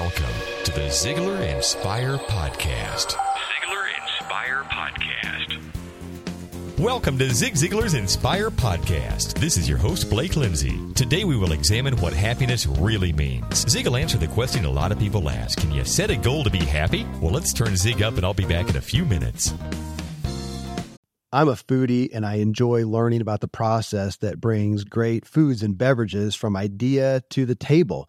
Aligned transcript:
Welcome 0.00 0.64
to 0.64 0.72
the 0.72 0.86
Ziglar 0.88 1.54
Inspire 1.54 2.16
Podcast. 2.16 3.16
Ziglar 3.18 3.86
Inspire 4.00 4.62
Podcast. 4.62 5.60
Welcome 6.78 7.18
to 7.18 7.28
Zig 7.34 7.52
Ziglar's 7.52 7.92
Inspire 7.92 8.50
Podcast. 8.50 9.34
This 9.38 9.58
is 9.58 9.68
your 9.68 9.76
host, 9.76 10.08
Blake 10.08 10.36
Lindsay. 10.36 10.80
Today 10.94 11.24
we 11.24 11.36
will 11.36 11.52
examine 11.52 11.94
what 11.98 12.14
happiness 12.14 12.66
really 12.66 13.12
means. 13.12 13.68
Zig 13.68 13.86
will 13.86 13.96
answer 13.98 14.16
the 14.16 14.26
question 14.28 14.64
a 14.64 14.70
lot 14.70 14.90
of 14.90 14.98
people 14.98 15.28
ask 15.28 15.60
Can 15.60 15.70
you 15.70 15.84
set 15.84 16.08
a 16.08 16.16
goal 16.16 16.44
to 16.44 16.50
be 16.50 16.64
happy? 16.64 17.04
Well, 17.20 17.32
let's 17.32 17.52
turn 17.52 17.76
Zig 17.76 18.00
up 18.00 18.16
and 18.16 18.24
I'll 18.24 18.32
be 18.32 18.46
back 18.46 18.70
in 18.70 18.76
a 18.76 18.80
few 18.80 19.04
minutes. 19.04 19.52
I'm 21.30 21.48
a 21.48 21.52
foodie 21.52 22.08
and 22.10 22.24
I 22.24 22.36
enjoy 22.36 22.86
learning 22.86 23.20
about 23.20 23.42
the 23.42 23.48
process 23.48 24.16
that 24.16 24.40
brings 24.40 24.82
great 24.82 25.26
foods 25.26 25.62
and 25.62 25.76
beverages 25.76 26.34
from 26.34 26.56
idea 26.56 27.22
to 27.30 27.44
the 27.44 27.54
table. 27.54 28.08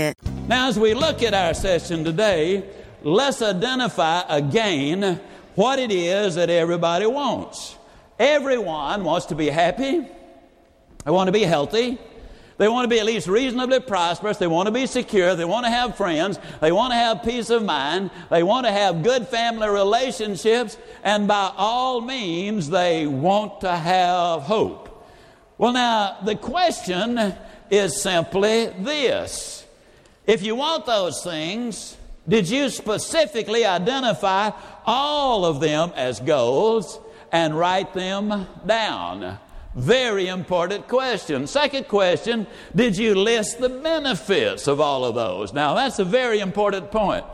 Now, 0.47 0.67
as 0.67 0.77
we 0.77 0.93
look 0.93 1.23
at 1.23 1.33
our 1.33 1.53
session 1.53 2.03
today, 2.03 2.63
let's 3.03 3.41
identify 3.41 4.23
again 4.27 5.19
what 5.55 5.79
it 5.79 5.91
is 5.91 6.35
that 6.35 6.49
everybody 6.49 7.05
wants. 7.05 7.75
Everyone 8.19 9.03
wants 9.03 9.27
to 9.27 9.35
be 9.35 9.47
happy, 9.47 10.05
they 11.05 11.11
want 11.11 11.27
to 11.27 11.31
be 11.31 11.43
healthy, 11.43 11.97
they 12.61 12.67
want 12.67 12.83
to 12.83 12.89
be 12.89 12.99
at 12.99 13.07
least 13.07 13.27
reasonably 13.27 13.79
prosperous. 13.79 14.37
They 14.37 14.45
want 14.45 14.67
to 14.67 14.71
be 14.71 14.85
secure. 14.85 15.33
They 15.33 15.45
want 15.45 15.65
to 15.65 15.71
have 15.71 15.97
friends. 15.97 16.37
They 16.59 16.71
want 16.71 16.91
to 16.91 16.95
have 16.95 17.23
peace 17.23 17.49
of 17.49 17.63
mind. 17.63 18.11
They 18.29 18.43
want 18.43 18.67
to 18.67 18.71
have 18.71 19.01
good 19.01 19.27
family 19.27 19.67
relationships. 19.67 20.77
And 21.03 21.27
by 21.27 21.51
all 21.57 22.01
means, 22.01 22.69
they 22.69 23.07
want 23.07 23.61
to 23.61 23.75
have 23.75 24.43
hope. 24.43 25.07
Well, 25.57 25.73
now, 25.73 26.17
the 26.23 26.35
question 26.35 27.33
is 27.71 27.99
simply 27.99 28.67
this 28.67 29.65
if 30.25 30.43
you 30.43 30.55
want 30.55 30.85
those 30.85 31.23
things, 31.23 31.97
did 32.27 32.49
you 32.49 32.69
specifically 32.69 33.65
identify 33.65 34.51
all 34.85 35.45
of 35.45 35.59
them 35.59 35.91
as 35.95 36.19
goals 36.19 36.99
and 37.31 37.57
write 37.57 37.93
them 37.93 38.47
down? 38.65 39.39
Very 39.75 40.27
important 40.27 40.87
question. 40.87 41.47
Second 41.47 41.87
question, 41.87 42.45
did 42.75 42.97
you 42.97 43.15
list 43.15 43.59
the 43.59 43.69
benefits 43.69 44.67
of 44.67 44.81
all 44.81 45.05
of 45.05 45.15
those? 45.15 45.53
Now, 45.53 45.75
that's 45.75 45.99
a 45.99 46.05
very 46.05 46.39
important 46.39 46.91
point. 46.91 47.25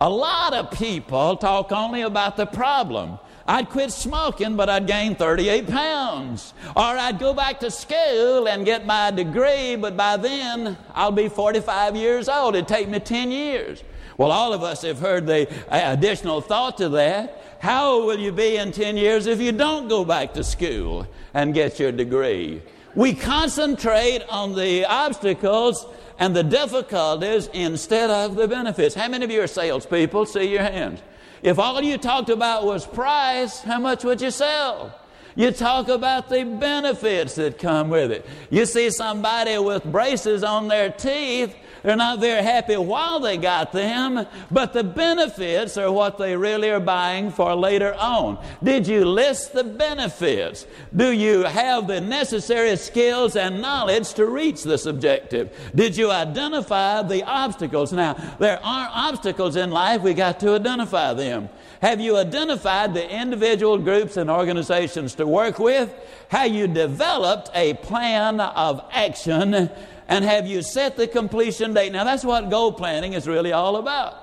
A 0.00 0.08
lot 0.08 0.54
of 0.54 0.70
people 0.70 1.36
talk 1.36 1.72
only 1.72 2.02
about 2.02 2.36
the 2.36 2.46
problem. 2.46 3.18
I'd 3.48 3.68
quit 3.68 3.92
smoking, 3.92 4.56
but 4.56 4.68
I'd 4.68 4.86
gain 4.86 5.14
38 5.14 5.68
pounds. 5.68 6.52
Or 6.74 6.82
I'd 6.82 7.18
go 7.18 7.32
back 7.32 7.60
to 7.60 7.70
school 7.70 8.48
and 8.48 8.64
get 8.64 8.86
my 8.86 9.10
degree, 9.10 9.76
but 9.76 9.96
by 9.96 10.16
then 10.16 10.76
I'll 10.94 11.12
be 11.12 11.28
45 11.28 11.94
years 11.94 12.28
old. 12.28 12.56
It'd 12.56 12.66
take 12.66 12.88
me 12.88 12.98
10 12.98 13.30
years. 13.30 13.82
Well, 14.18 14.32
all 14.32 14.52
of 14.52 14.62
us 14.62 14.82
have 14.82 14.98
heard 14.98 15.26
the 15.26 15.46
additional 15.68 16.40
thought 16.40 16.78
to 16.78 16.88
that. 16.90 17.42
How 17.60 17.90
old 17.92 18.06
will 18.06 18.18
you 18.18 18.32
be 18.32 18.56
in 18.56 18.72
10 18.72 18.96
years 18.96 19.26
if 19.26 19.40
you 19.40 19.52
don't 19.52 19.88
go 19.88 20.04
back 20.04 20.34
to 20.34 20.44
school 20.44 21.06
and 21.34 21.54
get 21.54 21.78
your 21.78 21.92
degree? 21.92 22.62
We 22.94 23.14
concentrate 23.14 24.22
on 24.28 24.54
the 24.54 24.86
obstacles 24.86 25.86
and 26.18 26.34
the 26.34 26.42
difficulties 26.42 27.48
instead 27.52 28.08
of 28.08 28.36
the 28.36 28.48
benefits. 28.48 28.94
How 28.94 29.08
many 29.08 29.24
of 29.24 29.30
you 29.30 29.42
are 29.42 29.46
salespeople? 29.46 30.24
See 30.26 30.50
your 30.50 30.62
hands. 30.62 31.00
If 31.42 31.58
all 31.58 31.82
you 31.82 31.98
talked 31.98 32.30
about 32.30 32.64
was 32.64 32.86
price, 32.86 33.60
how 33.60 33.78
much 33.78 34.04
would 34.04 34.20
you 34.20 34.30
sell? 34.30 34.98
You 35.34 35.50
talk 35.50 35.88
about 35.88 36.30
the 36.30 36.44
benefits 36.44 37.34
that 37.34 37.58
come 37.58 37.90
with 37.90 38.10
it. 38.10 38.26
You 38.48 38.64
see 38.64 38.90
somebody 38.90 39.58
with 39.58 39.84
braces 39.84 40.42
on 40.42 40.68
their 40.68 40.90
teeth, 40.90 41.54
they're 41.86 41.94
not 41.94 42.18
very 42.18 42.42
happy 42.42 42.76
while 42.76 43.20
they 43.20 43.36
got 43.36 43.70
them, 43.70 44.26
but 44.50 44.72
the 44.72 44.82
benefits 44.82 45.78
are 45.78 45.92
what 45.92 46.18
they 46.18 46.36
really 46.36 46.68
are 46.68 46.80
buying 46.80 47.30
for 47.30 47.54
later 47.54 47.94
on. 47.94 48.44
Did 48.60 48.88
you 48.88 49.04
list 49.04 49.52
the 49.52 49.62
benefits? 49.62 50.66
Do 50.96 51.12
you 51.12 51.44
have 51.44 51.86
the 51.86 52.00
necessary 52.00 52.74
skills 52.74 53.36
and 53.36 53.62
knowledge 53.62 54.14
to 54.14 54.26
reach 54.26 54.64
this 54.64 54.84
objective? 54.84 55.56
Did 55.76 55.96
you 55.96 56.10
identify 56.10 57.02
the 57.02 57.22
obstacles? 57.22 57.92
Now, 57.92 58.14
there 58.40 58.58
are 58.64 58.90
obstacles 58.92 59.54
in 59.54 59.70
life, 59.70 60.02
we 60.02 60.12
got 60.12 60.40
to 60.40 60.56
identify 60.56 61.14
them. 61.14 61.48
Have 61.82 62.00
you 62.00 62.16
identified 62.16 62.94
the 62.94 63.08
individual 63.08 63.78
groups 63.78 64.16
and 64.16 64.28
organizations 64.28 65.14
to 65.14 65.26
work 65.28 65.60
with? 65.60 65.94
Have 66.30 66.50
you 66.50 66.66
developed 66.66 67.48
a 67.54 67.74
plan 67.74 68.40
of 68.40 68.82
action? 68.90 69.70
And 70.08 70.24
have 70.24 70.46
you 70.46 70.62
set 70.62 70.96
the 70.96 71.06
completion 71.06 71.74
date? 71.74 71.92
Now, 71.92 72.04
that's 72.04 72.24
what 72.24 72.48
goal 72.50 72.72
planning 72.72 73.12
is 73.12 73.26
really 73.26 73.52
all 73.52 73.76
about. 73.76 74.22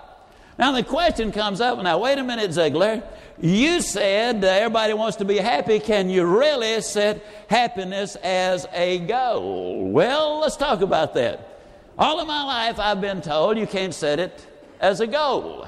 Now, 0.57 0.71
the 0.71 0.83
question 0.83 1.31
comes 1.31 1.61
up 1.61 1.81
now, 1.81 1.97
wait 1.97 2.17
a 2.17 2.23
minute, 2.23 2.51
Ziglar. 2.51 3.03
You 3.41 3.81
said 3.81 4.43
everybody 4.43 4.93
wants 4.93 5.17
to 5.17 5.25
be 5.25 5.37
happy. 5.37 5.79
Can 5.79 6.09
you 6.09 6.25
really 6.25 6.79
set 6.81 7.25
happiness 7.49 8.15
as 8.17 8.67
a 8.71 8.99
goal? 8.99 9.89
Well, 9.89 10.39
let's 10.39 10.55
talk 10.55 10.81
about 10.81 11.15
that. 11.15 11.49
All 11.97 12.19
of 12.19 12.27
my 12.27 12.43
life, 12.43 12.79
I've 12.79 13.01
been 13.01 13.21
told 13.21 13.57
you 13.57 13.67
can't 13.67 13.93
set 13.93 14.19
it 14.19 14.45
as 14.79 14.99
a 14.99 15.07
goal. 15.07 15.67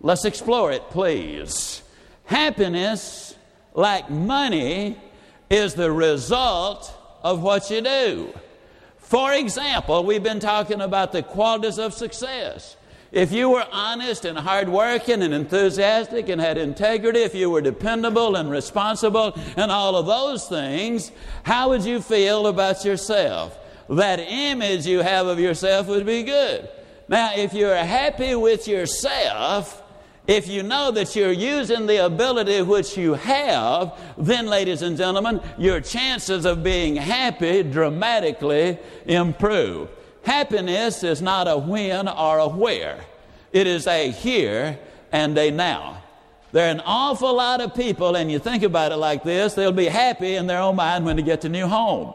Let's 0.00 0.24
explore 0.24 0.72
it, 0.72 0.82
please. 0.90 1.82
Happiness, 2.24 3.34
like 3.74 4.10
money, 4.10 4.98
is 5.50 5.74
the 5.74 5.92
result 5.92 6.92
of 7.22 7.42
what 7.42 7.70
you 7.70 7.82
do. 7.82 8.34
For 9.04 9.34
example, 9.34 10.02
we've 10.02 10.22
been 10.22 10.40
talking 10.40 10.80
about 10.80 11.12
the 11.12 11.22
qualities 11.22 11.78
of 11.78 11.92
success. 11.92 12.76
If 13.12 13.30
you 13.30 13.50
were 13.50 13.66
honest 13.70 14.24
and 14.24 14.36
hardworking 14.36 15.22
and 15.22 15.32
enthusiastic 15.32 16.28
and 16.28 16.40
had 16.40 16.58
integrity, 16.58 17.20
if 17.20 17.34
you 17.34 17.48
were 17.48 17.60
dependable 17.60 18.34
and 18.34 18.50
responsible 18.50 19.38
and 19.56 19.70
all 19.70 19.94
of 19.94 20.06
those 20.06 20.48
things, 20.48 21.12
how 21.44 21.68
would 21.68 21.84
you 21.84 22.00
feel 22.00 22.48
about 22.48 22.84
yourself? 22.84 23.56
That 23.88 24.18
image 24.18 24.86
you 24.86 25.00
have 25.00 25.26
of 25.26 25.38
yourself 25.38 25.86
would 25.86 26.06
be 26.06 26.22
good. 26.22 26.68
Now, 27.06 27.32
if 27.36 27.52
you're 27.52 27.76
happy 27.76 28.34
with 28.34 28.66
yourself, 28.66 29.82
if 30.26 30.48
you 30.48 30.62
know 30.62 30.90
that 30.90 31.14
you're 31.14 31.32
using 31.32 31.86
the 31.86 32.04
ability 32.04 32.62
which 32.62 32.96
you 32.96 33.14
have, 33.14 33.98
then, 34.16 34.46
ladies 34.46 34.80
and 34.82 34.96
gentlemen, 34.96 35.40
your 35.58 35.80
chances 35.80 36.46
of 36.46 36.62
being 36.62 36.96
happy 36.96 37.62
dramatically 37.62 38.78
improve. 39.04 39.88
Happiness 40.22 41.02
is 41.02 41.20
not 41.20 41.46
a 41.46 41.58
when 41.58 42.08
or 42.08 42.38
a 42.38 42.48
where, 42.48 43.04
it 43.52 43.66
is 43.66 43.86
a 43.86 44.10
here 44.10 44.78
and 45.12 45.36
a 45.36 45.50
now. 45.50 46.02
There 46.52 46.66
are 46.68 46.70
an 46.70 46.82
awful 46.86 47.34
lot 47.34 47.60
of 47.60 47.74
people, 47.74 48.16
and 48.16 48.32
you 48.32 48.38
think 48.38 48.62
about 48.62 48.92
it 48.92 48.96
like 48.96 49.24
this, 49.24 49.54
they'll 49.54 49.72
be 49.72 49.86
happy 49.86 50.36
in 50.36 50.46
their 50.46 50.60
own 50.60 50.76
mind 50.76 51.04
when 51.04 51.16
they 51.16 51.22
get 51.22 51.42
to 51.42 51.48
new 51.50 51.66
home. 51.66 52.14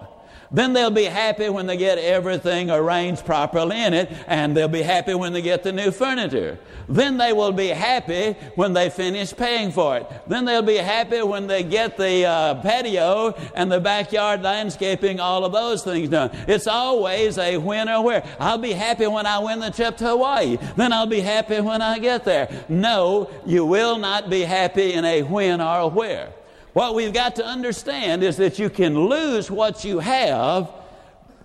Then 0.52 0.74
they'll 0.74 0.90
be 0.90 1.06
happy 1.06 1.50
when 1.50 1.68
they 1.68 1.78
get 1.78 2.00
everything 2.00 2.72
arranged 2.72 3.26
properly 3.26 3.82
in 3.82 3.94
it, 3.94 4.12
and 4.28 4.58
they'll 4.58 4.68
be 4.68 4.82
happy 4.82 5.14
when 5.14 5.34
they 5.34 5.42
get 5.42 5.64
the 5.64 5.72
new 5.72 5.92
furniture. 5.92 6.58
Then 6.88 7.18
they 7.18 7.34
will 7.34 7.52
be 7.52 7.68
happy 7.68 8.34
when 8.56 8.74
they 8.74 8.90
finish 8.90 9.36
paying 9.36 9.72
for 9.72 9.98
it. 9.98 10.12
Then 10.26 10.46
they'll 10.46 10.64
be 10.64 10.78
happy 10.78 11.22
when 11.22 11.46
they 11.46 11.62
get 11.62 11.98
the 11.98 12.26
uh, 12.26 12.56
patio 12.62 13.36
and 13.54 13.72
the 13.72 13.80
backyard 13.80 14.42
landscaping, 14.42 15.20
all 15.20 15.46
of 15.46 15.52
those 15.52 15.84
things 15.84 16.10
done. 16.10 16.32
It's 16.48 16.66
always 16.66 17.38
a 17.38 17.58
when 17.58 17.88
or 17.88 18.04
where. 18.04 18.24
I'll 18.40 18.58
be 18.58 18.72
happy 18.72 19.06
when 19.06 19.28
I 19.28 19.38
win 19.38 19.60
the 19.60 19.70
trip 19.70 19.98
to 19.98 20.08
Hawaii. 20.08 20.58
Then 20.76 20.92
I'll 20.92 21.06
be 21.06 21.22
happy 21.22 21.62
when 21.62 21.84
I 21.84 22.00
get 22.00 22.26
there. 22.26 22.66
No, 22.68 23.30
you 23.46 23.66
will 23.66 24.00
not 24.00 24.30
be 24.30 24.42
happy 24.42 24.94
in 24.94 25.06
a 25.06 25.22
when 25.22 25.62
or 25.62 25.92
where. 25.92 26.34
What 26.74 26.96
we've 26.96 27.14
got 27.14 27.36
to 27.38 27.46
understand 27.46 28.24
is 28.24 28.38
that 28.38 28.60
you 28.60 28.70
can 28.70 29.08
lose 29.08 29.50
what 29.50 29.84
you 29.84 30.00
have 30.00 30.72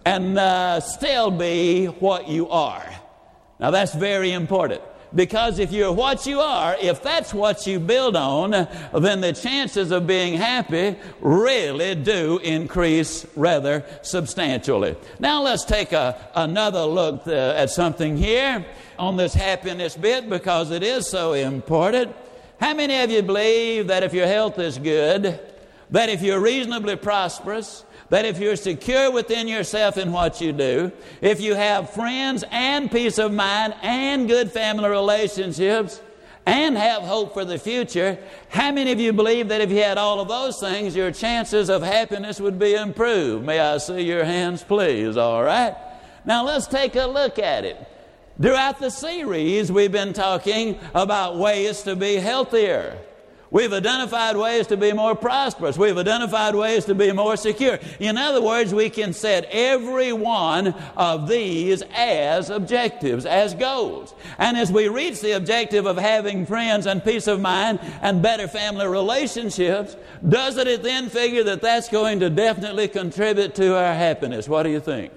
and 0.04 0.38
uh, 0.38 0.80
still 0.80 1.30
be 1.30 1.86
what 1.86 2.28
you 2.28 2.48
are. 2.50 2.84
Now, 3.58 3.70
that's 3.70 3.94
very 3.94 4.32
important. 4.32 4.82
Because 5.14 5.60
if 5.60 5.70
you're 5.70 5.92
what 5.92 6.26
you 6.26 6.40
are, 6.40 6.76
if 6.80 7.02
that's 7.02 7.32
what 7.32 7.66
you 7.68 7.78
build 7.78 8.16
on, 8.16 8.50
then 8.50 9.20
the 9.20 9.32
chances 9.32 9.92
of 9.92 10.08
being 10.08 10.34
happy 10.34 10.96
really 11.20 11.94
do 11.94 12.38
increase 12.38 13.24
rather 13.36 13.84
substantially. 14.02 14.96
Now 15.20 15.42
let's 15.42 15.64
take 15.64 15.92
a, 15.92 16.18
another 16.34 16.82
look 16.82 17.28
uh, 17.28 17.54
at 17.56 17.70
something 17.70 18.16
here 18.16 18.66
on 18.98 19.16
this 19.16 19.34
happiness 19.34 19.96
bit 19.96 20.28
because 20.28 20.72
it 20.72 20.82
is 20.82 21.08
so 21.08 21.34
important. 21.34 22.14
How 22.60 22.74
many 22.74 23.00
of 23.00 23.10
you 23.10 23.22
believe 23.22 23.88
that 23.88 24.02
if 24.02 24.14
your 24.14 24.26
health 24.26 24.58
is 24.58 24.78
good, 24.78 25.40
that 25.90 26.08
if 26.08 26.22
you're 26.22 26.40
reasonably 26.40 26.96
prosperous, 26.96 27.84
that 28.10 28.24
if 28.24 28.38
you're 28.38 28.56
secure 28.56 29.10
within 29.10 29.48
yourself 29.48 29.96
in 29.96 30.12
what 30.12 30.40
you 30.40 30.52
do, 30.52 30.92
if 31.20 31.40
you 31.40 31.54
have 31.54 31.90
friends 31.90 32.44
and 32.50 32.90
peace 32.90 33.18
of 33.18 33.32
mind 33.32 33.74
and 33.82 34.28
good 34.28 34.52
family 34.52 34.88
relationships, 34.88 36.00
and 36.46 36.76
have 36.76 37.02
hope 37.02 37.32
for 37.32 37.44
the 37.44 37.58
future, 37.58 38.18
how 38.48 38.70
many 38.70 38.92
of 38.92 39.00
you 39.00 39.12
believe 39.12 39.48
that 39.48 39.60
if 39.60 39.70
you 39.70 39.78
had 39.78 39.96
all 39.96 40.20
of 40.20 40.28
those 40.28 40.60
things, 40.60 40.94
your 40.94 41.10
chances 41.10 41.70
of 41.70 41.82
happiness 41.82 42.40
would 42.40 42.58
be 42.58 42.74
improved? 42.74 43.44
May 43.44 43.58
I 43.58 43.78
see 43.78 44.02
your 44.02 44.24
hands, 44.24 44.62
please? 44.62 45.16
All 45.16 45.42
right. 45.42 45.74
Now 46.24 46.44
let's 46.44 46.66
take 46.66 46.96
a 46.96 47.06
look 47.06 47.38
at 47.38 47.64
it. 47.64 47.93
Throughout 48.40 48.80
the 48.80 48.90
series, 48.90 49.70
we've 49.70 49.92
been 49.92 50.12
talking 50.12 50.76
about 50.92 51.36
ways 51.36 51.82
to 51.82 51.94
be 51.94 52.16
healthier. 52.16 52.98
We've 53.52 53.72
identified 53.72 54.36
ways 54.36 54.66
to 54.66 54.76
be 54.76 54.92
more 54.92 55.14
prosperous. 55.14 55.78
We've 55.78 55.96
identified 55.96 56.56
ways 56.56 56.84
to 56.86 56.96
be 56.96 57.12
more 57.12 57.36
secure. 57.36 57.78
In 58.00 58.18
other 58.18 58.42
words, 58.42 58.74
we 58.74 58.90
can 58.90 59.12
set 59.12 59.44
every 59.52 60.12
one 60.12 60.74
of 60.96 61.28
these 61.28 61.84
as 61.94 62.50
objectives, 62.50 63.24
as 63.24 63.54
goals. 63.54 64.12
And 64.38 64.56
as 64.56 64.72
we 64.72 64.88
reach 64.88 65.20
the 65.20 65.36
objective 65.36 65.86
of 65.86 65.96
having 65.96 66.44
friends 66.44 66.86
and 66.86 67.04
peace 67.04 67.28
of 67.28 67.40
mind 67.40 67.78
and 68.02 68.20
better 68.20 68.48
family 68.48 68.88
relationships, 68.88 69.96
doesn't 70.28 70.66
it 70.66 70.82
then 70.82 71.08
figure 71.08 71.44
that 71.44 71.62
that's 71.62 71.88
going 71.88 72.18
to 72.18 72.30
definitely 72.30 72.88
contribute 72.88 73.54
to 73.54 73.76
our 73.76 73.94
happiness? 73.94 74.48
What 74.48 74.64
do 74.64 74.70
you 74.70 74.80
think? 74.80 75.12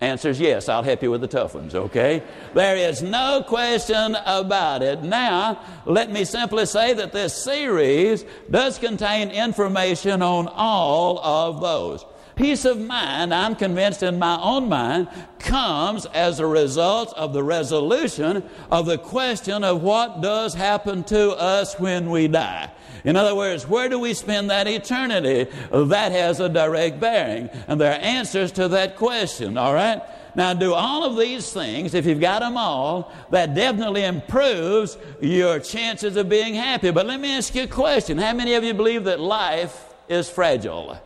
Answer 0.00 0.30
is 0.30 0.40
yes, 0.40 0.70
I'll 0.70 0.82
help 0.82 1.02
you 1.02 1.10
with 1.10 1.20
the 1.20 1.28
tough 1.28 1.54
ones, 1.54 1.74
okay? 1.74 2.22
There 2.54 2.76
is 2.76 3.02
no 3.02 3.44
question 3.46 4.16
about 4.24 4.82
it. 4.82 5.02
Now, 5.02 5.62
let 5.84 6.10
me 6.10 6.24
simply 6.24 6.64
say 6.64 6.94
that 6.94 7.12
this 7.12 7.34
series 7.34 8.24
does 8.50 8.78
contain 8.78 9.30
information 9.30 10.22
on 10.22 10.48
all 10.48 11.18
of 11.18 11.60
those. 11.60 12.06
Peace 12.40 12.64
of 12.64 12.80
mind, 12.80 13.34
I'm 13.34 13.54
convinced 13.54 14.02
in 14.02 14.18
my 14.18 14.40
own 14.40 14.70
mind, 14.70 15.08
comes 15.38 16.06
as 16.06 16.40
a 16.40 16.46
result 16.46 17.12
of 17.14 17.34
the 17.34 17.42
resolution 17.42 18.42
of 18.70 18.86
the 18.86 18.96
question 18.96 19.62
of 19.62 19.82
what 19.82 20.22
does 20.22 20.54
happen 20.54 21.04
to 21.04 21.32
us 21.32 21.78
when 21.78 22.08
we 22.08 22.28
die. 22.28 22.70
In 23.04 23.14
other 23.14 23.34
words, 23.34 23.68
where 23.68 23.90
do 23.90 23.98
we 23.98 24.14
spend 24.14 24.48
that 24.48 24.66
eternity? 24.66 25.50
That 25.70 26.12
has 26.12 26.40
a 26.40 26.48
direct 26.48 26.98
bearing. 26.98 27.50
And 27.68 27.78
there 27.78 27.92
are 27.92 28.00
answers 28.00 28.52
to 28.52 28.68
that 28.68 28.96
question, 28.96 29.58
all 29.58 29.74
right? 29.74 30.00
Now, 30.34 30.54
do 30.54 30.72
all 30.72 31.04
of 31.04 31.18
these 31.18 31.52
things, 31.52 31.92
if 31.92 32.06
you've 32.06 32.20
got 32.20 32.38
them 32.38 32.56
all, 32.56 33.12
that 33.28 33.54
definitely 33.54 34.04
improves 34.04 34.96
your 35.20 35.58
chances 35.58 36.16
of 36.16 36.30
being 36.30 36.54
happy. 36.54 36.90
But 36.90 37.04
let 37.04 37.20
me 37.20 37.36
ask 37.36 37.54
you 37.54 37.64
a 37.64 37.66
question. 37.66 38.16
How 38.16 38.32
many 38.32 38.54
of 38.54 38.64
you 38.64 38.72
believe 38.72 39.04
that 39.04 39.20
life 39.20 39.92
is 40.08 40.30
fragile? 40.30 40.98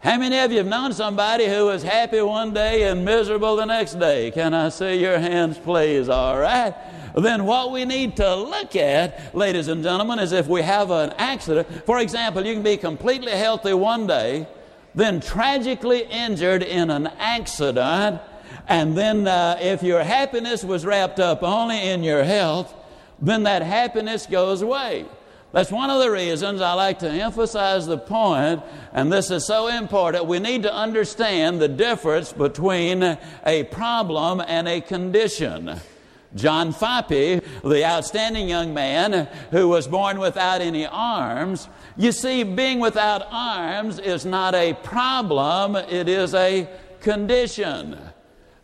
How 0.00 0.18
many 0.18 0.38
of 0.38 0.52
you 0.52 0.58
have 0.58 0.66
known 0.66 0.92
somebody 0.92 1.46
who 1.46 1.66
was 1.66 1.82
happy 1.82 2.20
one 2.20 2.52
day 2.52 2.88
and 2.88 3.04
miserable 3.04 3.56
the 3.56 3.64
next 3.64 3.98
day? 3.98 4.30
Can 4.30 4.54
I 4.54 4.68
see 4.68 5.00
your 5.00 5.18
hands, 5.18 5.58
please? 5.58 6.08
All 6.08 6.38
right 6.38 6.74
then 7.16 7.46
what 7.46 7.72
we 7.72 7.84
need 7.84 8.16
to 8.16 8.34
look 8.36 8.76
at, 8.76 9.34
ladies 9.34 9.68
and 9.68 9.82
gentlemen, 9.82 10.18
is 10.18 10.32
if 10.32 10.46
we 10.46 10.62
have 10.62 10.90
an 10.90 11.14
accident. 11.16 11.66
For 11.86 11.98
example, 11.98 12.44
you 12.44 12.52
can 12.52 12.62
be 12.62 12.76
completely 12.76 13.32
healthy 13.32 13.72
one 13.72 14.06
day, 14.06 14.46
then 14.94 15.20
tragically 15.20 16.02
injured 16.04 16.62
in 16.62 16.90
an 16.90 17.06
accident, 17.18 18.20
and 18.68 18.96
then 18.96 19.26
uh, 19.26 19.58
if 19.60 19.82
your 19.82 20.02
happiness 20.02 20.62
was 20.62 20.84
wrapped 20.84 21.18
up 21.18 21.42
only 21.42 21.88
in 21.88 22.02
your 22.02 22.22
health, 22.22 22.74
then 23.20 23.44
that 23.44 23.62
happiness 23.62 24.26
goes 24.26 24.60
away. 24.60 25.06
That's 25.52 25.70
one 25.70 25.88
of 25.90 26.00
the 26.00 26.10
reasons 26.10 26.60
I 26.60 26.74
like 26.74 26.98
to 26.98 27.08
emphasize 27.08 27.86
the 27.86 27.96
point, 27.96 28.62
and 28.92 29.10
this 29.10 29.30
is 29.30 29.46
so 29.46 29.68
important. 29.68 30.26
We 30.26 30.38
need 30.38 30.64
to 30.64 30.74
understand 30.74 31.60
the 31.60 31.68
difference 31.68 32.32
between 32.32 33.02
a 33.46 33.64
problem 33.64 34.42
and 34.46 34.68
a 34.68 34.80
condition. 34.80 35.80
John 36.34 36.74
Foppe, 36.74 37.42
the 37.62 37.84
outstanding 37.84 38.48
young 38.48 38.74
man 38.74 39.28
who 39.50 39.68
was 39.68 39.88
born 39.88 40.18
without 40.18 40.60
any 40.60 40.84
arms. 40.86 41.68
You 41.96 42.12
see, 42.12 42.42
being 42.42 42.78
without 42.78 43.26
arms 43.30 43.98
is 43.98 44.26
not 44.26 44.54
a 44.54 44.74
problem, 44.74 45.76
it 45.76 46.08
is 46.08 46.34
a 46.34 46.68
condition. 47.00 47.98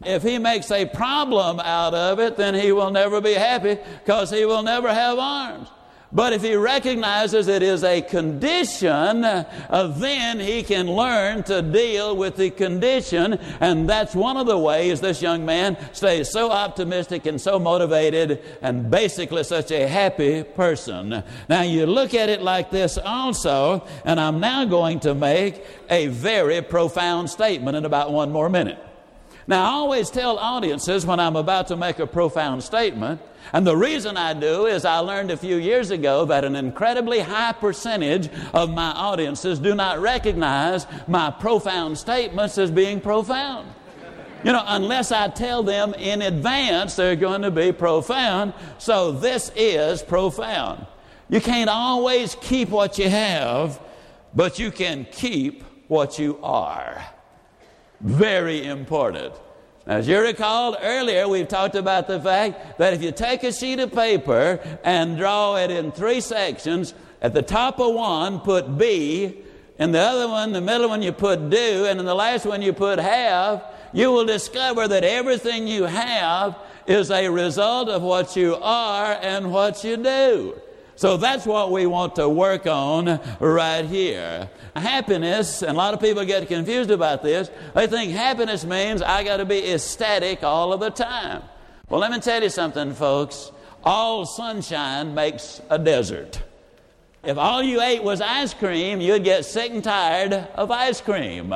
If 0.04 0.22
he 0.22 0.38
makes 0.38 0.70
a 0.70 0.84
problem 0.84 1.60
out 1.60 1.94
of 1.94 2.18
it, 2.18 2.36
then 2.36 2.54
he 2.54 2.72
will 2.72 2.90
never 2.90 3.20
be 3.20 3.34
happy 3.34 3.78
because 4.04 4.30
he 4.30 4.44
will 4.44 4.62
never 4.62 4.92
have 4.92 5.18
arms. 5.18 5.68
But 6.14 6.34
if 6.34 6.42
he 6.42 6.54
recognizes 6.56 7.48
it 7.48 7.62
is 7.62 7.82
a 7.82 8.02
condition, 8.02 9.24
uh, 9.24 9.94
then 9.96 10.40
he 10.40 10.62
can 10.62 10.86
learn 10.86 11.42
to 11.44 11.62
deal 11.62 12.14
with 12.14 12.36
the 12.36 12.50
condition. 12.50 13.38
And 13.60 13.88
that's 13.88 14.14
one 14.14 14.36
of 14.36 14.46
the 14.46 14.58
ways 14.58 15.00
this 15.00 15.22
young 15.22 15.46
man 15.46 15.78
stays 15.92 16.30
so 16.30 16.50
optimistic 16.50 17.24
and 17.24 17.40
so 17.40 17.58
motivated 17.58 18.42
and 18.60 18.90
basically 18.90 19.42
such 19.44 19.70
a 19.70 19.88
happy 19.88 20.42
person. 20.42 21.22
Now, 21.48 21.62
you 21.62 21.86
look 21.86 22.12
at 22.12 22.28
it 22.28 22.42
like 22.42 22.70
this 22.70 22.98
also, 22.98 23.86
and 24.04 24.20
I'm 24.20 24.38
now 24.38 24.66
going 24.66 25.00
to 25.00 25.14
make 25.14 25.64
a 25.88 26.08
very 26.08 26.60
profound 26.60 27.30
statement 27.30 27.76
in 27.76 27.86
about 27.86 28.12
one 28.12 28.30
more 28.30 28.50
minute. 28.50 28.78
Now, 29.46 29.64
I 29.64 29.68
always 29.68 30.10
tell 30.10 30.38
audiences 30.38 31.04
when 31.04 31.18
I'm 31.18 31.36
about 31.36 31.68
to 31.68 31.76
make 31.76 31.98
a 31.98 32.06
profound 32.06 32.62
statement, 32.62 33.20
and 33.52 33.66
the 33.66 33.76
reason 33.76 34.16
I 34.16 34.34
do 34.34 34.66
is 34.66 34.84
I 34.84 34.98
learned 34.98 35.30
a 35.30 35.36
few 35.36 35.56
years 35.56 35.90
ago 35.90 36.24
that 36.26 36.44
an 36.44 36.54
incredibly 36.54 37.18
high 37.18 37.52
percentage 37.52 38.30
of 38.54 38.70
my 38.70 38.92
audiences 38.92 39.58
do 39.58 39.74
not 39.74 39.98
recognize 39.98 40.86
my 41.08 41.30
profound 41.30 41.98
statements 41.98 42.56
as 42.56 42.70
being 42.70 43.00
profound. 43.00 43.68
You 44.44 44.52
know, 44.52 44.62
unless 44.66 45.12
I 45.12 45.28
tell 45.28 45.62
them 45.62 45.94
in 45.94 46.22
advance 46.22 46.96
they're 46.96 47.16
going 47.16 47.42
to 47.42 47.50
be 47.50 47.72
profound. 47.72 48.54
So 48.78 49.12
this 49.12 49.52
is 49.54 50.02
profound. 50.02 50.86
You 51.28 51.40
can't 51.40 51.70
always 51.70 52.36
keep 52.40 52.68
what 52.68 52.98
you 52.98 53.08
have, 53.08 53.80
but 54.34 54.58
you 54.58 54.70
can 54.70 55.06
keep 55.12 55.62
what 55.88 56.18
you 56.18 56.38
are. 56.42 57.04
Very 58.02 58.66
important. 58.66 59.32
As 59.86 60.08
you 60.08 60.20
recall 60.20 60.76
earlier, 60.82 61.28
we've 61.28 61.46
talked 61.46 61.76
about 61.76 62.08
the 62.08 62.20
fact 62.20 62.78
that 62.78 62.94
if 62.94 63.02
you 63.02 63.12
take 63.12 63.44
a 63.44 63.52
sheet 63.52 63.78
of 63.78 63.92
paper 63.92 64.60
and 64.82 65.16
draw 65.16 65.56
it 65.56 65.70
in 65.70 65.92
three 65.92 66.20
sections, 66.20 66.94
at 67.20 67.32
the 67.32 67.42
top 67.42 67.78
of 67.78 67.94
one 67.94 68.40
put 68.40 68.76
B, 68.76 69.36
in 69.78 69.92
the 69.92 70.00
other 70.00 70.26
one, 70.26 70.52
the 70.52 70.60
middle 70.60 70.88
one, 70.88 71.02
you 71.02 71.12
put 71.12 71.48
do, 71.48 71.86
and 71.86 72.00
in 72.00 72.06
the 72.06 72.14
last 72.14 72.44
one, 72.44 72.60
you 72.60 72.72
put 72.72 72.98
have, 72.98 73.64
you 73.92 74.10
will 74.10 74.26
discover 74.26 74.88
that 74.88 75.04
everything 75.04 75.68
you 75.68 75.84
have 75.84 76.58
is 76.88 77.10
a 77.10 77.28
result 77.28 77.88
of 77.88 78.02
what 78.02 78.34
you 78.34 78.56
are 78.56 79.16
and 79.22 79.52
what 79.52 79.84
you 79.84 79.96
do. 79.96 80.60
So 80.94 81.16
that's 81.16 81.46
what 81.46 81.72
we 81.72 81.86
want 81.86 82.16
to 82.16 82.28
work 82.28 82.66
on 82.66 83.18
right 83.40 83.84
here. 83.84 84.48
Happiness, 84.76 85.62
and 85.62 85.72
a 85.72 85.74
lot 85.74 85.94
of 85.94 86.00
people 86.00 86.24
get 86.24 86.46
confused 86.48 86.90
about 86.90 87.22
this. 87.22 87.50
They 87.74 87.86
think 87.86 88.12
happiness 88.12 88.64
means 88.64 89.02
I 89.02 89.24
got 89.24 89.38
to 89.38 89.44
be 89.44 89.72
ecstatic 89.72 90.42
all 90.42 90.72
of 90.72 90.80
the 90.80 90.90
time. 90.90 91.42
Well, 91.88 92.00
let 92.00 92.10
me 92.10 92.20
tell 92.20 92.42
you 92.42 92.48
something, 92.48 92.94
folks. 92.94 93.50
all 93.84 94.24
sunshine 94.26 95.14
makes 95.14 95.60
a 95.68 95.78
desert. 95.78 96.42
If 97.24 97.38
all 97.38 97.62
you 97.62 97.80
ate 97.80 98.02
was 98.02 98.20
ice 98.20 98.54
cream, 98.54 99.00
you'd 99.00 99.24
get 99.24 99.44
sick 99.44 99.70
and 99.72 99.82
tired 99.82 100.32
of 100.32 100.70
ice 100.70 101.00
cream. 101.00 101.54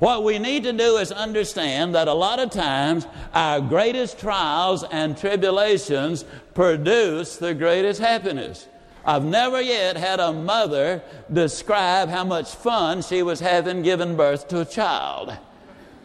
What 0.00 0.24
we 0.24 0.38
need 0.38 0.64
to 0.64 0.72
do 0.72 0.96
is 0.96 1.12
understand 1.12 1.94
that 1.94 2.08
a 2.08 2.14
lot 2.14 2.38
of 2.38 2.50
times 2.50 3.06
our 3.34 3.60
greatest 3.60 4.18
trials 4.18 4.82
and 4.82 5.14
tribulations 5.16 6.24
produce 6.54 7.36
the 7.36 7.52
greatest 7.52 8.00
happiness. 8.00 8.66
I've 9.04 9.24
never 9.24 9.60
yet 9.60 9.98
had 9.98 10.18
a 10.18 10.32
mother 10.32 11.02
describe 11.30 12.08
how 12.08 12.24
much 12.24 12.54
fun 12.54 13.02
she 13.02 13.22
was 13.22 13.40
having 13.40 13.82
giving 13.82 14.16
birth 14.16 14.48
to 14.48 14.62
a 14.62 14.64
child. 14.64 15.36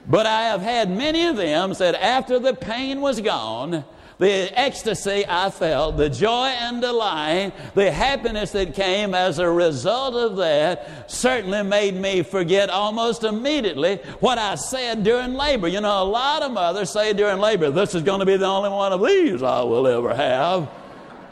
But 0.08 0.26
I 0.26 0.42
have 0.44 0.62
had 0.62 0.90
many 0.90 1.26
of 1.28 1.38
them 1.38 1.74
said 1.74 1.96
after 1.96 2.38
the 2.38 2.54
pain 2.54 3.00
was 3.00 3.22
gone, 3.22 3.86
the 4.18 4.58
ecstasy 4.58 5.26
I 5.28 5.50
felt, 5.50 5.98
the 5.98 6.10
joy 6.10 6.48
and 6.48 6.82
delight, 6.82 7.52
the 7.76 7.92
happiness 7.92 8.52
that 8.52 8.74
came 8.74 9.14
as 9.14 9.40
a 9.40 9.50
result 9.50 10.16
of 10.16 10.38
that 10.38 11.12
certainly 11.12 11.64
made 11.64 11.96
me 11.96 12.24
forget 12.24 12.70
almost 12.70 13.24
immediately 13.24 13.98
what 14.20 14.38
I 14.38 14.56
said 14.56 15.04
during 15.04 15.34
labor. 15.34 15.68
You 15.68 15.82
know, 15.82 16.04
a 16.04 16.06
lot 16.06 16.44
of 16.44 16.52
mothers 16.52 16.92
say 16.92 17.14
during 17.14 17.40
labor, 17.40 17.72
this 17.72 17.94
is 17.94 18.04
going 18.04 18.22
to 18.22 18.26
be 18.26 18.38
the 18.38 18.46
only 18.46 18.70
one 18.70 18.94
of 18.94 19.06
these 19.06 19.44
I 19.44 19.62
will 19.64 19.88
ever 19.88 20.16
have. 20.16 20.70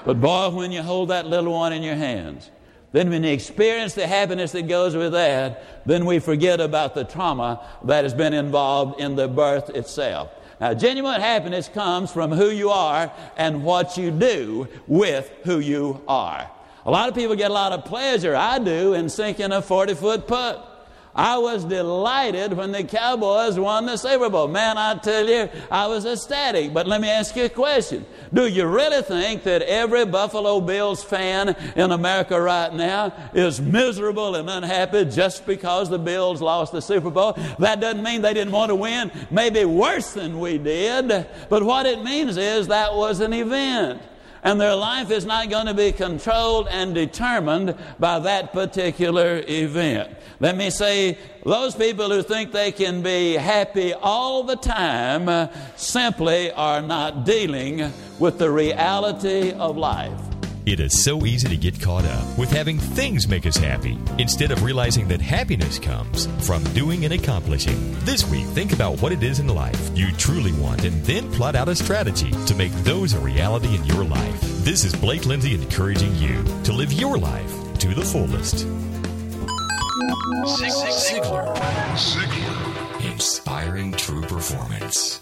But 0.06 0.20
boy, 0.20 0.50
when 0.50 0.72
you 0.72 0.82
hold 0.82 1.10
that 1.10 1.26
little 1.26 1.54
one 1.54 1.72
in 1.72 1.84
your 1.84 1.96
hands, 1.96 2.52
then 2.92 3.10
when 3.10 3.24
you 3.24 3.32
experience 3.32 3.94
the 3.96 4.06
happiness 4.06 4.52
that 4.52 4.68
goes 4.68 4.96
with 4.96 5.14
that, 5.14 5.86
then 5.88 6.06
we 6.06 6.20
forget 6.20 6.60
about 6.60 6.94
the 6.94 7.04
trauma 7.06 7.66
that 7.86 8.04
has 8.04 8.14
been 8.14 8.34
involved 8.34 9.00
in 9.00 9.16
the 9.16 9.28
birth 9.28 9.70
itself. 9.70 10.30
Now, 10.64 10.74
genuine 10.74 11.20
happiness 11.20 11.68
comes 11.68 12.10
from 12.10 12.32
who 12.32 12.50
you 12.50 12.70
are 12.70 13.12
and 13.36 13.66
what 13.66 13.98
you 13.98 14.12
do 14.12 14.70
with 14.88 15.30
who 15.44 15.60
you 15.60 16.00
are. 16.08 16.50
A 16.86 16.90
lot 16.90 17.10
of 17.10 17.16
people 17.16 17.36
get 17.36 17.52
a 17.52 17.54
lot 17.54 17.74
of 17.74 17.84
pleasure, 17.84 18.34
I 18.34 18.60
do, 18.60 18.94
in 18.94 19.10
sinking 19.10 19.52
a 19.52 19.62
40 19.62 19.96
foot 19.96 20.26
putt. 20.26 20.73
I 21.16 21.38
was 21.38 21.64
delighted 21.64 22.54
when 22.54 22.72
the 22.72 22.84
Cowboys 22.84 23.60
won 23.60 23.86
the 23.86 23.98
Super 23.98 24.30
Bowl. 24.30 24.48
Man, 24.48 24.80
I 24.80 24.96
tell 24.96 25.28
you, 25.28 25.48
I 25.70 25.86
was 25.86 26.06
ecstatic. 26.06 26.74
But 26.74 26.88
let 26.88 27.02
me 27.02 27.10
ask 27.10 27.36
you 27.36 27.46
a 27.46 27.50
question. 27.50 28.06
Do 28.34 28.48
you 28.48 28.66
really 28.66 29.04
think 29.04 29.44
that 29.44 29.62
every 29.62 30.06
Buffalo 30.06 30.60
Bills 30.60 31.04
fan 31.04 31.56
in 31.76 31.92
America 31.92 32.42
right 32.42 32.74
now 32.74 33.14
is 33.34 33.62
miserable 33.62 34.36
and 34.36 34.50
unhappy 34.50 35.06
just 35.06 35.46
because 35.46 35.90
the 35.90 36.00
Bills 36.00 36.42
lost 36.42 36.72
the 36.72 36.82
Super 36.82 37.12
Bowl? 37.12 37.34
That 37.60 37.80
doesn't 37.80 38.02
mean 38.02 38.24
they 38.24 38.34
didn't 38.34 38.54
want 38.54 38.70
to 38.70 38.76
win, 38.76 39.12
maybe 39.30 39.66
worse 39.66 40.14
than 40.14 40.40
we 40.40 40.58
did. 40.58 41.28
But 41.48 41.62
what 41.62 41.86
it 41.86 42.04
means 42.04 42.38
is 42.38 42.68
that 42.68 42.96
was 42.96 43.20
an 43.20 43.34
event 43.34 44.02
and 44.44 44.60
their 44.60 44.76
life 44.76 45.10
is 45.10 45.26
not 45.26 45.50
going 45.50 45.68
to 45.68 45.74
be 45.74 45.92
controlled 45.92 46.68
and 46.70 46.94
determined 46.94 47.76
by 48.00 48.20
that 48.20 48.52
particular 48.52 49.44
event. 49.48 50.16
Let 50.40 50.58
me 50.58 50.70
say, 50.70 51.18
those 51.46 51.74
people 51.76 52.10
who 52.10 52.22
think 52.22 52.52
they 52.52 52.72
can 52.72 53.02
be 53.02 53.34
happy 53.34 53.94
all 53.94 54.44
the 54.44 54.58
time 54.58 55.50
simply 55.78 56.52
are 56.52 56.82
not 56.82 57.26
dealing 57.26 57.92
with 58.20 58.38
the 58.38 58.52
reality 58.52 59.52
of 59.52 59.78
life. 59.78 60.33
It 60.66 60.80
is 60.80 61.04
so 61.04 61.26
easy 61.26 61.50
to 61.50 61.58
get 61.58 61.82
caught 61.82 62.06
up 62.06 62.38
with 62.38 62.50
having 62.50 62.80
things 62.80 63.28
make 63.28 63.46
us 63.46 63.58
happy 63.58 63.98
instead 64.18 64.50
of 64.50 64.64
realizing 64.64 65.10
that 65.10 65.20
happiness 65.20 65.78
comes 65.78 66.28
from 66.48 66.64
doing 66.74 67.04
and 67.04 67.14
accomplishing. 67.14 67.94
This 68.06 68.26
week, 68.30 68.46
think 68.46 68.72
about 68.72 69.02
what 69.02 69.12
it 69.12 69.24
is 69.24 69.40
in 69.40 69.48
life 69.48 69.92
you 69.94 70.14
truly 70.14 70.54
want 70.54 70.86
and 70.86 71.04
then 71.04 71.30
plot 71.34 71.56
out 71.56 71.68
a 71.68 71.76
strategy 71.76 72.32
to 72.46 72.56
make 72.56 72.72
those 72.86 73.14
a 73.14 73.20
reality 73.20 73.76
in 73.76 73.84
your 73.84 74.06
life. 74.06 74.40
This 74.64 74.86
is 74.86 74.96
Blake 74.96 75.26
Lindsay 75.26 75.54
encouraging 75.54 76.16
you 76.16 76.42
to 76.64 76.72
live 76.72 76.94
your 76.94 77.18
life 77.18 77.52
to 77.80 77.90
the 77.94 78.06
fullest. 78.06 78.66
Ziglar. 80.46 81.54
Ziglar. 81.98 83.12
Inspiring 83.12 83.92
true 83.92 84.22
performance. 84.22 85.20